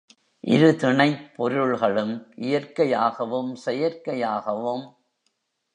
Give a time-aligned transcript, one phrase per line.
[0.43, 2.13] இருதிணைப் பொருள்களும்
[2.41, 4.85] இயற்கையாகவும் செயற்கையாகவும்